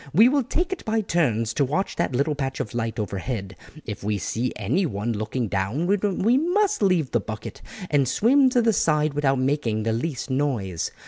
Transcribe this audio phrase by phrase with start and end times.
[0.15, 3.55] We will take it by turns to watch that little patch of light overhead;
[3.85, 8.73] if we see anyone looking down we must leave the bucket and swim to the
[8.73, 10.89] side without making the least noise.